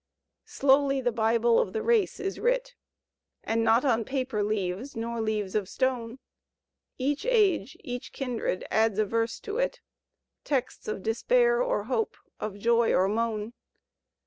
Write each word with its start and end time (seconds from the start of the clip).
Slowly 0.47 0.99
the 0.99 1.11
Bible 1.11 1.59
of 1.59 1.73
the 1.73 1.83
race 1.83 2.19
is 2.19 2.39
writ. 2.39 2.73
And 3.43 3.63
not 3.63 3.85
on 3.85 4.03
paper 4.03 4.41
leaves 4.41 4.95
nor 4.95 5.21
leaves 5.21 5.53
of 5.53 5.69
stone; 5.69 6.17
Each 6.97 7.23
age, 7.23 7.77
each 7.81 8.11
kindred, 8.11 8.65
adds 8.71 8.97
a 8.97 9.05
verse 9.05 9.39
to 9.41 9.59
it. 9.59 9.79
Texts 10.43 10.87
of 10.87 11.03
despair 11.03 11.61
or 11.61 11.83
hope, 11.83 12.17
of 12.39 12.57
joy 12.57 12.91
or 12.95 13.07
moan. 13.07 13.53